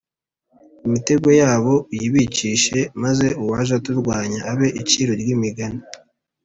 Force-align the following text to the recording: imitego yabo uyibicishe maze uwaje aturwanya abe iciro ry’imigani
imitego 0.85 1.27
yabo 1.41 1.73
uyibicishe 1.91 2.79
maze 3.03 3.27
uwaje 3.41 3.71
aturwanya 3.79 4.39
abe 4.51 4.67
iciro 4.81 5.11
ry’imigani 5.21 5.81